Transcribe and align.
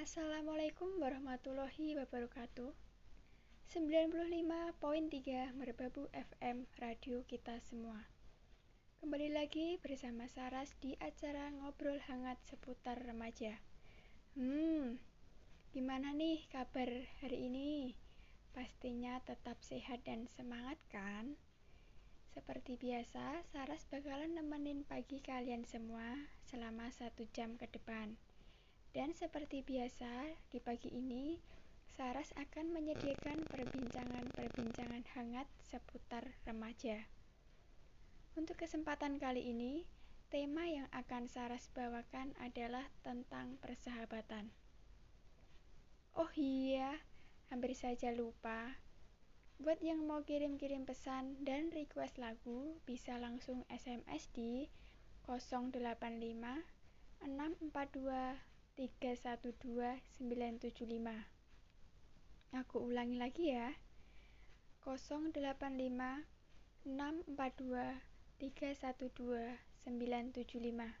Assalamualaikum 0.00 0.96
warahmatullahi 0.96 2.00
wabarakatuh. 2.00 2.72
95.3 3.68 5.52
Merbabu 5.52 6.08
FM 6.16 6.64
Radio 6.80 7.20
kita 7.28 7.60
semua. 7.60 8.08
Kembali 9.04 9.28
lagi 9.28 9.76
bersama 9.84 10.24
Saras 10.32 10.72
di 10.80 10.96
acara 11.04 11.52
Ngobrol 11.52 12.00
Hangat 12.08 12.40
seputar 12.48 12.96
remaja. 13.04 13.60
Hmm, 14.40 14.96
gimana 15.68 16.16
nih 16.16 16.48
kabar 16.48 16.88
hari 17.20 17.52
ini? 17.52 18.03
Pastinya 18.84 19.16
tetap 19.24 19.56
sehat 19.64 20.04
dan 20.04 20.28
semangat 20.28 20.76
kan? 20.92 21.40
Seperti 22.36 22.76
biasa, 22.76 23.40
Saras 23.48 23.88
bakalan 23.88 24.36
nemenin 24.36 24.84
pagi 24.84 25.24
kalian 25.24 25.64
semua 25.64 26.20
selama 26.44 26.92
satu 26.92 27.24
jam 27.32 27.56
ke 27.56 27.64
depan 27.64 28.12
dan 28.92 29.16
seperti 29.16 29.64
biasa, 29.64 30.36
di 30.52 30.60
pagi 30.60 30.92
ini 30.92 31.40
Saras 31.96 32.36
akan 32.36 32.76
menyediakan 32.76 33.48
perbincangan-perbincangan 33.48 35.08
hangat 35.16 35.48
seputar 35.64 36.36
remaja. 36.44 37.08
Untuk 38.36 38.60
kesempatan 38.60 39.16
kali 39.16 39.48
ini, 39.48 39.88
tema 40.28 40.68
yang 40.68 40.92
akan 40.92 41.24
Saras 41.32 41.72
bawakan 41.72 42.36
adalah 42.36 42.84
tentang 43.00 43.56
persahabatan. 43.64 44.52
Oh 46.20 46.28
iya, 46.36 47.00
hampir 47.52 47.76
saja 47.76 48.14
lupa. 48.14 48.78
Buat 49.60 49.80
yang 49.80 50.04
mau 50.04 50.20
kirim-kirim 50.26 50.84
pesan 50.84 51.40
dan 51.46 51.70
request 51.70 52.18
lagu, 52.18 52.76
bisa 52.84 53.16
langsung 53.16 53.64
SMS 53.70 54.28
di 54.34 54.68
085 55.24 55.80
642 57.24 58.36
312975 58.74 61.30
Aku 62.54 62.86
ulangi 62.90 63.18
lagi 63.18 63.50
ya. 63.54 63.74
085 64.82 65.30
642 66.84 68.02
312 68.36 69.56
975 69.88 70.92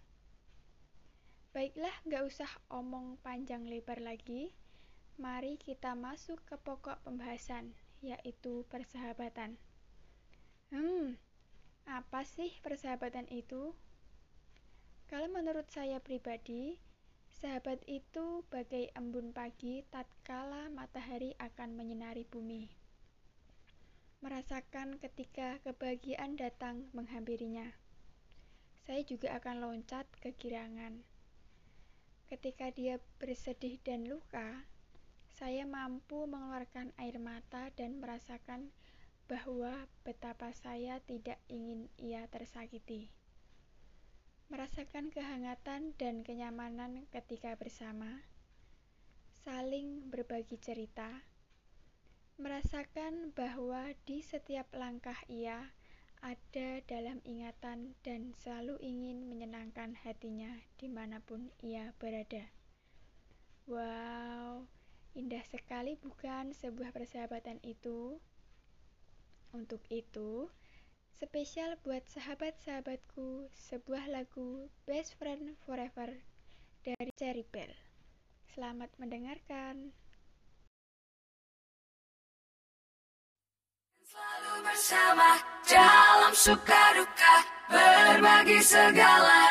Baiklah, 1.54 1.94
gak 2.06 2.22
usah 2.26 2.48
omong 2.70 3.18
panjang 3.22 3.66
lebar 3.68 4.00
lagi 4.02 4.54
Mari 5.18 5.58
kita 5.58 5.94
masuk 5.94 6.42
ke 6.46 6.58
pokok 6.58 7.02
pembahasan, 7.06 7.74
yaitu 8.02 8.66
persahabatan 8.66 9.56
Hmm, 10.74 11.14
apa 11.86 12.26
sih 12.26 12.50
persahabatan 12.58 13.30
itu? 13.30 13.76
Kalau 15.06 15.30
menurut 15.30 15.70
saya 15.70 16.02
pribadi, 16.02 16.82
Sahabat 17.44 17.82
itu 17.90 18.46
bagai 18.48 18.94
embun 18.96 19.34
pagi 19.34 19.82
tatkala 19.92 20.70
matahari 20.72 21.36
akan 21.42 21.76
menyinari 21.76 22.24
bumi. 22.24 22.72
Merasakan 24.22 24.96
ketika 24.96 25.60
kebahagiaan 25.66 26.38
datang 26.38 26.88
menghampirinya. 26.96 27.68
Saya 28.86 29.04
juga 29.04 29.36
akan 29.36 29.60
loncat 29.60 30.08
kegirangan. 30.24 31.04
Ketika 32.32 32.72
dia 32.72 33.02
bersedih 33.20 33.76
dan 33.84 34.08
luka, 34.08 34.64
saya 35.34 35.66
mampu 35.66 36.30
mengeluarkan 36.30 36.94
air 36.94 37.18
mata 37.18 37.74
dan 37.74 37.98
merasakan 37.98 38.70
bahwa 39.26 39.90
betapa 40.06 40.54
saya 40.54 41.02
tidak 41.02 41.42
ingin 41.50 41.90
ia 41.98 42.30
tersakiti. 42.30 43.10
Merasakan 44.46 45.10
kehangatan 45.10 45.98
dan 45.98 46.22
kenyamanan 46.22 47.10
ketika 47.10 47.58
bersama, 47.58 48.22
saling 49.42 50.06
berbagi 50.06 50.60
cerita, 50.60 51.10
merasakan 52.38 53.34
bahwa 53.34 53.90
di 54.06 54.22
setiap 54.22 54.70
langkah 54.70 55.18
ia 55.26 55.72
ada 56.24 56.80
dalam 56.88 57.20
ingatan 57.26 57.92
dan 58.06 58.32
selalu 58.40 58.80
ingin 58.80 59.28
menyenangkan 59.28 59.92
hatinya 59.98 60.62
di 60.80 60.88
mana 60.88 61.20
pun 61.20 61.52
ia 61.60 61.92
berada. 62.00 62.48
Wow, 63.64 64.68
indah 65.14 65.42
sekali 65.46 65.94
bukan 66.02 66.50
sebuah 66.52 66.90
persahabatan 66.90 67.62
itu? 67.62 68.18
Untuk 69.54 69.80
itu, 69.90 70.50
Spesial 71.14 71.78
buat 71.86 72.02
sahabat-sahabatku, 72.10 73.46
sebuah 73.54 74.10
lagu 74.10 74.66
Best 74.82 75.14
Friend 75.14 75.54
Forever 75.62 76.10
dari 76.82 77.10
Cherry 77.14 77.46
Bell. 77.46 77.70
Selamat 78.50 78.90
mendengarkan. 78.98 79.94
Selalu 84.02 84.54
bersama 84.66 85.38
dalam 85.70 86.34
suka 86.34 86.82
duka, 86.98 87.34
berbagi 87.70 88.58
segalanya. 88.58 89.43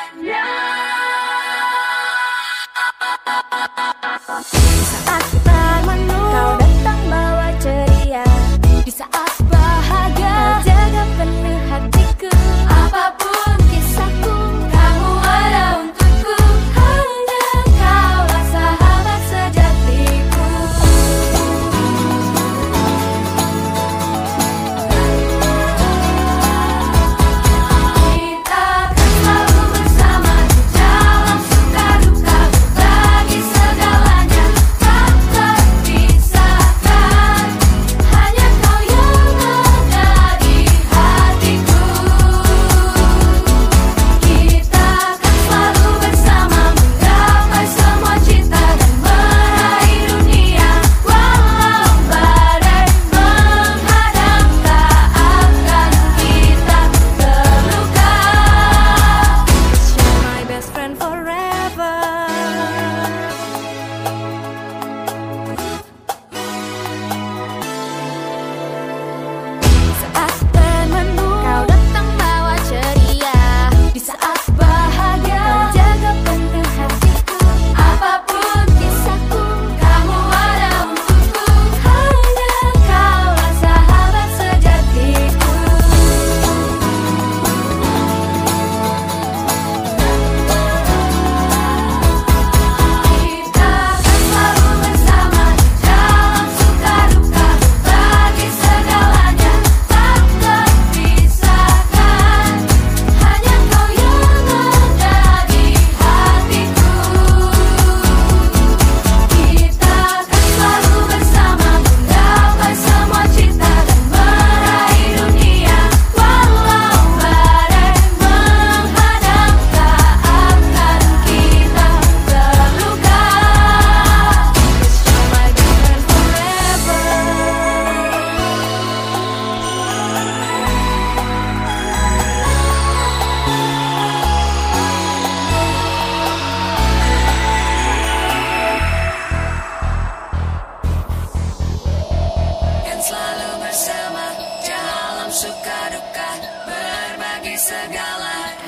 Suka 145.43 145.79
duka 145.91 146.29
berbagi 146.63 147.55
segala 147.59 148.62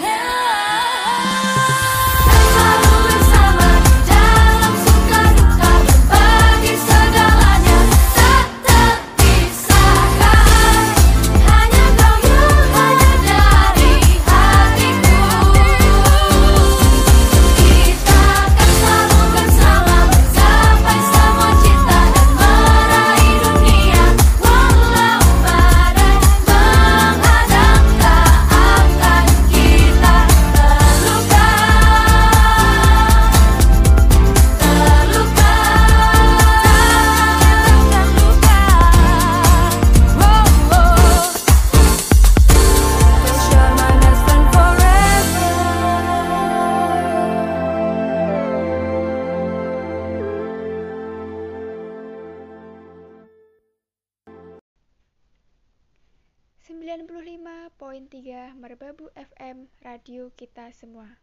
101,3 57.96 58.60
Merbabu 58.60 59.08
FM 59.16 59.72
Radio 59.80 60.28
kita 60.36 60.68
semua. 60.76 61.16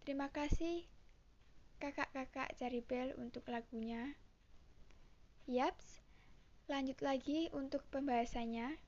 Terima 0.00 0.32
kasih 0.32 0.88
kakak-kakak 1.76 2.56
Caribel 2.56 3.12
untuk 3.20 3.44
lagunya. 3.52 4.16
Yaps, 5.44 6.00
lanjut 6.72 6.96
lagi 7.04 7.52
untuk 7.52 7.84
pembahasannya. 7.92 8.80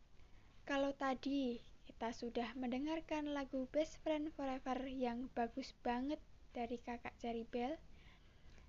Kalau 0.65 0.97
tadi 0.97 1.61
kita 1.85 2.17
sudah 2.17 2.56
mendengarkan 2.56 3.37
lagu 3.37 3.69
Best 3.69 4.00
Friend 4.00 4.33
Forever 4.33 4.89
yang 4.89 5.29
bagus 5.37 5.77
banget 5.85 6.17
dari 6.56 6.81
kakak 6.81 7.12
caribel 7.21 7.77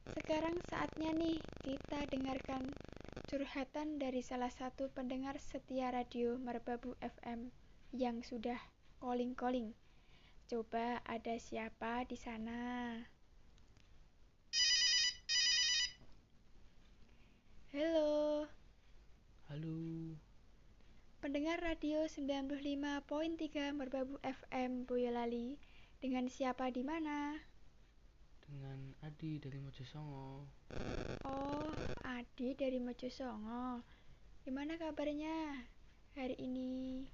sekarang 0.10 0.58
saatnya 0.66 1.14
nih 1.14 1.38
kita 1.62 2.02
dengarkan 2.10 2.74
curhatan 3.30 4.02
dari 4.02 4.26
salah 4.26 4.50
satu 4.50 4.90
pendengar 4.90 5.38
setia 5.38 5.94
radio 5.94 6.34
Merbabu 6.42 6.98
FM 6.98 7.59
yang 7.94 8.22
sudah 8.22 8.58
calling-calling. 9.02 9.74
Coba 10.50 11.02
ada 11.06 11.38
siapa 11.38 12.06
di 12.10 12.18
sana? 12.18 12.60
Halo, 17.70 18.50
Halo, 19.50 20.18
pendengar 21.22 21.62
radio 21.62 22.10
95.3 22.10 23.78
Merbabu 23.78 24.18
FM 24.26 24.90
Boyolali. 24.90 25.62
Dengan 26.00 26.32
siapa 26.32 26.72
di 26.72 26.82
mana? 26.82 27.38
dengan 28.50 28.98
Adi 29.06 29.38
dari 29.38 29.62
Mojosongo. 29.62 30.50
Oh, 31.30 31.70
Adi 32.02 32.58
dari 32.58 32.82
Mojosongo. 32.82 33.86
Gimana 34.42 34.74
kabarnya 34.82 35.70
hari 36.18 36.34
ini? 36.42 37.06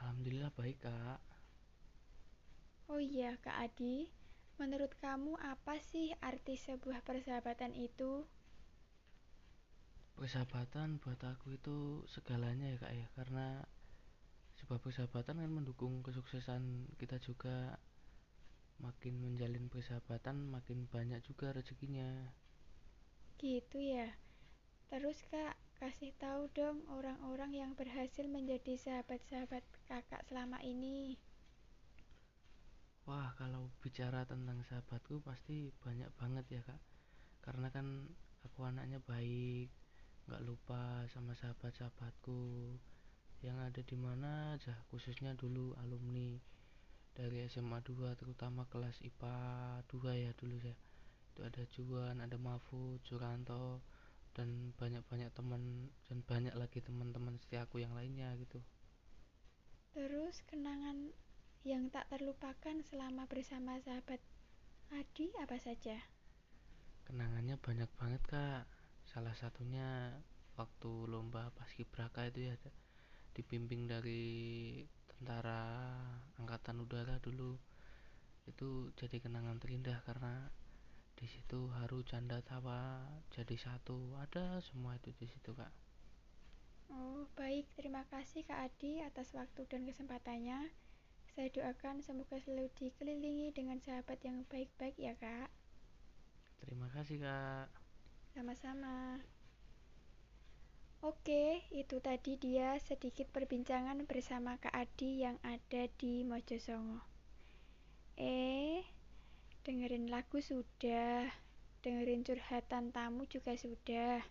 Alhamdulillah 0.00 0.50
baik 0.58 0.78
kak. 0.82 1.20
Oh 2.92 3.00
iya, 3.12 3.30
Kak 3.44 3.56
Adi, 3.64 3.96
menurut 4.60 4.92
kamu 5.04 5.32
apa 5.52 5.74
sih 5.90 6.08
arti 6.30 6.54
sebuah 6.66 6.98
persahabatan 7.08 7.72
itu? 7.86 8.12
Persahabatan 10.16 10.88
buat 11.02 11.18
aku 11.32 11.46
itu 11.58 11.76
segalanya 12.14 12.66
ya 12.72 12.76
kak 12.82 12.92
ya, 13.00 13.06
karena 13.18 13.46
sebuah 14.58 14.78
persahabatan 14.84 15.36
kan 15.42 15.50
mendukung 15.58 15.94
kesuksesan 16.06 16.62
kita 17.00 17.16
juga. 17.26 17.56
Makin 18.84 19.14
menjalin 19.24 19.66
persahabatan, 19.72 20.36
makin 20.54 20.78
banyak 20.94 21.20
juga 21.28 21.46
rezekinya. 21.56 22.10
Gitu 23.42 23.78
ya. 23.94 24.08
Terus 24.90 25.18
Kak, 25.32 25.54
kasih 25.80 26.12
tahu 26.20 26.44
dong 26.52 26.84
orang-orang 26.92 27.56
yang 27.56 27.72
berhasil 27.72 28.28
menjadi 28.28 28.76
sahabat-sahabat 28.76 29.64
Kakak 29.88 30.28
selama 30.28 30.60
ini. 30.60 31.16
Wah, 33.08 33.32
kalau 33.40 33.72
bicara 33.80 34.28
tentang 34.28 34.60
sahabatku 34.68 35.24
pasti 35.24 35.72
banyak 35.80 36.12
banget 36.20 36.44
ya 36.52 36.62
kak. 36.68 36.76
Karena 37.40 37.72
kan 37.72 38.12
aku 38.44 38.68
anaknya 38.68 39.00
baik, 39.00 39.72
nggak 40.28 40.44
lupa 40.44 41.08
sama 41.08 41.32
sahabat-sahabatku 41.32 42.76
yang 43.40 43.56
ada 43.56 43.80
di 43.80 43.96
mana 43.96 44.60
aja, 44.60 44.76
khususnya 44.92 45.32
dulu 45.32 45.72
alumni 45.80 46.36
dari 47.16 47.40
SMA 47.48 47.80
2 47.80 48.20
terutama 48.20 48.68
kelas 48.68 49.00
IPA 49.00 49.80
2 49.88 50.28
ya 50.28 50.30
dulu 50.36 50.60
ya. 50.60 50.76
Itu 51.32 51.40
ada 51.40 51.64
Juan, 51.72 52.20
ada 52.20 52.36
Mahfud, 52.36 53.00
Suranto 53.00 53.80
dan 54.36 54.72
banyak-banyak 54.78 55.30
teman 55.34 55.90
dan 56.06 56.22
banyak 56.24 56.54
lagi 56.54 56.78
teman-teman 56.80 57.36
setiaku 57.42 57.82
yang 57.82 57.92
lainnya 57.94 58.30
gitu. 58.38 58.62
Terus 59.90 60.46
kenangan 60.46 61.10
yang 61.66 61.90
tak 61.90 62.06
terlupakan 62.08 62.78
selama 62.86 63.26
bersama 63.26 63.76
sahabat 63.82 64.22
Adi 64.90 65.34
apa 65.38 65.58
saja? 65.58 65.98
Kenangannya 67.06 67.58
banyak 67.58 67.90
banget 67.98 68.22
kak 68.30 68.64
Salah 69.02 69.34
satunya 69.34 70.14
waktu 70.54 70.90
lomba 71.10 71.50
paskibraka 71.58 72.30
itu 72.30 72.50
ya 72.50 72.54
Dibimbing 73.34 73.90
dari 73.90 74.22
tentara 75.10 75.66
angkatan 76.38 76.82
udara 76.86 77.18
dulu 77.18 77.58
Itu 78.46 78.94
jadi 78.94 79.18
kenangan 79.18 79.58
terindah 79.58 80.02
karena 80.06 80.48
di 81.20 81.26
situ 81.34 81.60
haru 81.76 81.98
canda 82.10 82.38
tawa 82.50 82.80
jadi 83.34 83.56
satu 83.66 83.98
ada 84.24 84.46
semua 84.66 84.92
itu 84.98 85.10
di 85.20 85.26
situ 85.32 85.50
kak 85.60 85.72
Oh, 86.90 87.22
baik. 87.38 87.66
Terima 87.78 88.02
kasih 88.12 88.42
Kak 88.48 88.60
Adi 88.66 88.92
atas 89.08 89.28
waktu 89.38 89.60
dan 89.70 89.82
kesempatannya. 89.88 90.60
Saya 91.32 91.48
doakan 91.56 91.96
semoga 92.06 92.36
selalu 92.42 92.66
dikelilingi 92.78 93.48
dengan 93.58 93.78
sahabat 93.84 94.18
yang 94.26 94.38
baik-baik 94.50 94.96
ya, 94.98 95.14
Kak. 95.22 95.48
terima 96.60 96.86
kasih 96.94 97.16
kak 97.24 97.66
Sama-sama. 98.34 98.96
Oke, 101.10 101.44
itu 101.80 101.96
tadi 102.08 102.32
dia 102.44 102.68
sedikit 102.88 103.26
perbincangan 103.34 103.98
bersama 104.10 104.52
Kak 104.62 104.74
Adi 104.82 105.10
yang 105.24 105.36
ada 105.54 105.82
di 106.00 106.12
Mojosongo. 106.30 107.00
Eh, 108.20 108.84
dengerin 109.64 110.08
lagu 110.08 110.40
sudah, 110.40 111.28
dengerin 111.84 112.24
curhatan 112.24 112.92
tamu 112.92 113.28
juga 113.28 113.56
sudah. 113.56 114.24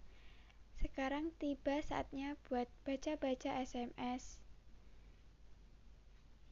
Sekarang 0.79 1.35
tiba 1.37 1.83
saatnya 1.83 2.39
buat 2.47 2.71
baca-baca 2.87 3.61
SMS 3.61 4.39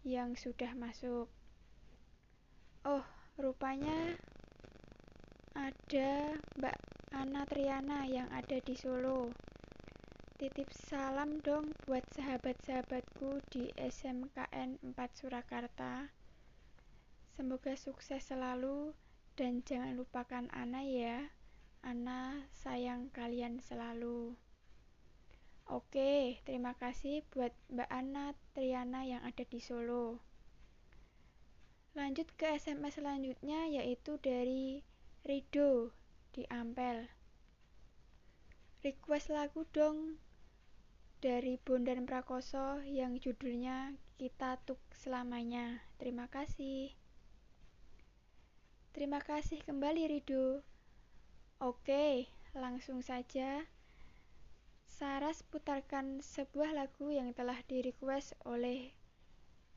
yang 0.08 0.38
sudah 0.40 0.72
masuk. 0.78 1.28
Oh, 2.88 3.06
rupanya 3.36 4.16
ada 5.58 6.38
Mbak 6.62 6.78
Ana 7.12 7.44
Triana 7.50 8.06
yang 8.06 8.30
ada 8.30 8.62
di 8.62 8.78
Solo. 8.78 9.34
Titip 10.38 10.70
salam 10.70 11.42
dong 11.42 11.74
buat 11.90 12.06
sahabat-sahabatku 12.14 13.42
di 13.50 13.74
SMKN 13.74 14.78
4 14.86 14.94
Surakarta. 15.18 16.14
Semoga 17.38 17.78
sukses 17.78 18.26
selalu 18.26 18.98
dan 19.38 19.62
jangan 19.62 19.94
lupakan 19.94 20.50
Ana 20.50 20.82
ya. 20.82 21.30
Ana 21.86 22.50
sayang 22.50 23.14
kalian 23.14 23.62
selalu. 23.62 24.34
Oke, 25.70 26.42
terima 26.50 26.74
kasih 26.74 27.22
buat 27.30 27.54
Mbak 27.70 27.90
Ana 27.94 28.34
Triana 28.58 29.06
yang 29.06 29.22
ada 29.22 29.46
di 29.46 29.62
Solo. 29.62 30.18
Lanjut 31.94 32.26
ke 32.34 32.58
SMS 32.58 32.98
selanjutnya 32.98 33.70
yaitu 33.70 34.18
dari 34.18 34.82
Rido 35.22 35.94
di 36.34 36.42
Ampel. 36.50 37.06
Request 38.82 39.30
lagu 39.30 39.62
dong 39.70 40.18
dari 41.22 41.62
Bondan 41.62 42.10
Prakoso 42.10 42.82
yang 42.82 43.22
judulnya 43.22 43.94
Kita 44.18 44.58
Tuk 44.66 44.82
Selamanya. 44.98 45.86
Terima 46.02 46.26
kasih. 46.26 46.98
Terima 48.98 49.22
kasih 49.22 49.62
kembali 49.62 50.10
Rido. 50.10 50.66
Oke, 51.62 52.26
langsung 52.58 53.06
saja 53.06 53.62
Saras 54.90 55.46
putarkan 55.46 56.26
sebuah 56.26 56.74
lagu 56.74 57.14
yang 57.14 57.30
telah 57.38 57.62
direquest 57.70 58.34
oleh 58.42 58.98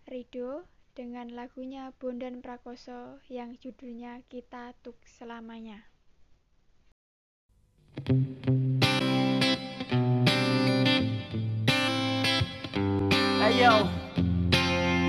Rido 0.08 0.64
dengan 0.96 1.28
lagunya 1.36 1.92
Bondan 2.00 2.40
Prakoso 2.40 3.20
yang 3.28 3.60
judulnya 3.60 4.24
Kita 4.32 4.72
Tuk 4.80 4.96
Selamanya. 5.04 5.84
Hey 13.36 13.52
yo, 13.60 13.84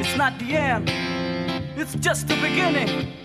it's 0.04 0.20
not 0.20 0.36
the 0.36 0.52
end, 0.52 0.92
it's 1.80 1.96
just 2.04 2.28
the 2.28 2.36
beginning. 2.44 3.21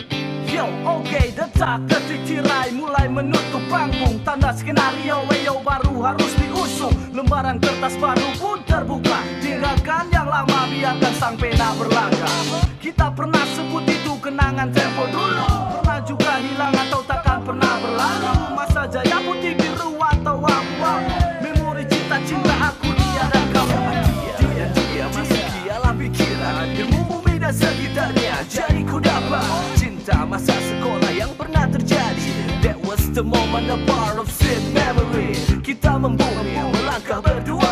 Yo, 0.57 0.65
oke, 0.89 1.37
detak 1.37 1.85
detik 1.85 2.25
tirai 2.25 2.73
mulai 2.73 3.13
menutup 3.13 3.61
panggung. 3.69 4.17
Tanda 4.25 4.57
skenario, 4.57 5.21
weyo 5.29 5.61
baru 5.61 6.01
harus 6.01 6.33
diusung. 6.41 6.97
Lembaran 7.13 7.61
kertas 7.61 7.93
baru 8.01 8.25
pun 8.41 8.65
terbuka. 8.65 9.21
Tinggalkan 9.45 10.09
yang 10.09 10.25
lama, 10.25 10.65
biarkan 10.73 11.13
sang 11.21 11.37
pena 11.37 11.77
berlangkah. 11.77 12.65
Kita 12.81 13.13
pernah 13.13 13.45
sebut 13.53 13.85
itu 13.85 14.17
kenangan 14.17 14.73
tempo 14.73 15.05
dulu 15.13 15.66
moment 33.27 33.69
a 33.71 33.79
part 33.91 34.19
of 34.19 34.31
sweet 34.31 34.63
memory. 34.71 35.35
Kita 35.59 35.99
membumi 35.99 36.55
melangkah 36.71 37.19
berdua 37.19 37.66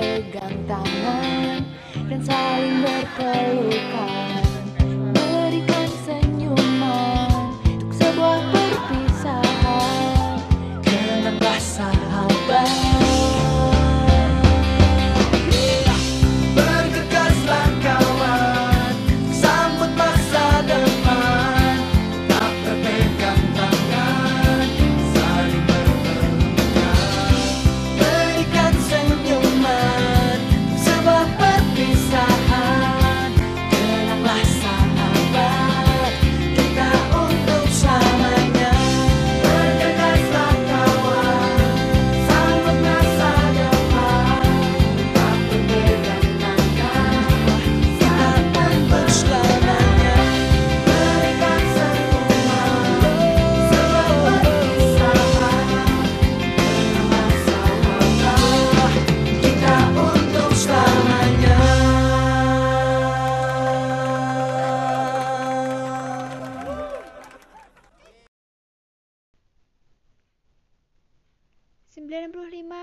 berpegang 0.00 0.56
tangan 0.64 1.60
Dan 2.08 2.20
saling 2.24 2.76
berpelukan 2.80 4.49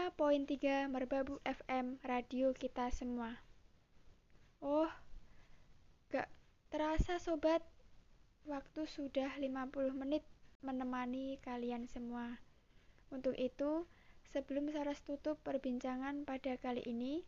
95.3 0.08 0.88
Merbabu 0.88 1.44
FM 1.44 2.00
Radio 2.00 2.56
kita 2.56 2.88
semua. 2.96 3.44
Oh, 4.64 4.88
gak 6.08 6.32
terasa 6.72 7.20
sobat, 7.20 7.60
waktu 8.48 8.88
sudah 8.88 9.36
50 9.36 9.68
menit 9.92 10.24
menemani 10.64 11.44
kalian 11.44 11.92
semua. 11.92 12.40
Untuk 13.12 13.36
itu, 13.36 13.84
sebelum 14.32 14.72
Saras 14.72 15.04
tutup 15.04 15.44
perbincangan 15.44 16.24
pada 16.24 16.56
kali 16.56 16.88
ini, 16.88 17.28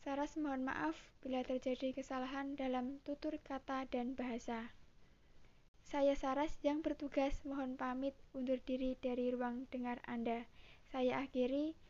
Saras 0.00 0.40
mohon 0.40 0.64
maaf 0.64 0.96
bila 1.20 1.44
terjadi 1.44 1.92
kesalahan 1.92 2.56
dalam 2.56 2.96
tutur 3.04 3.36
kata 3.44 3.84
dan 3.92 4.16
bahasa. 4.16 4.72
Saya 5.84 6.16
Saras 6.16 6.56
yang 6.64 6.80
bertugas 6.80 7.44
mohon 7.44 7.76
pamit 7.76 8.16
undur 8.32 8.56
diri 8.64 8.96
dari 8.96 9.28
ruang 9.28 9.68
dengar 9.68 10.00
Anda. 10.08 10.48
Saya 10.88 11.20
akhiri. 11.28 11.89